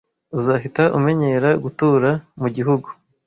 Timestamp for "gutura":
1.63-2.09